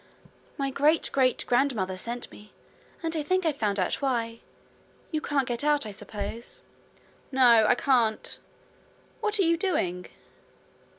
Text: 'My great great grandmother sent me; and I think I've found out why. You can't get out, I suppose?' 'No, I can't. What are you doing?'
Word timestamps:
'My 0.57 0.71
great 0.71 1.11
great 1.11 1.45
grandmother 1.45 1.95
sent 1.95 2.31
me; 2.31 2.53
and 3.03 3.15
I 3.15 3.21
think 3.21 3.45
I've 3.45 3.57
found 3.57 3.79
out 3.79 4.01
why. 4.01 4.39
You 5.11 5.21
can't 5.21 5.47
get 5.47 5.63
out, 5.63 5.85
I 5.85 5.91
suppose?' 5.91 6.63
'No, 7.31 7.67
I 7.67 7.75
can't. 7.75 8.39
What 9.19 9.37
are 9.37 9.43
you 9.43 9.57
doing?' 9.57 10.07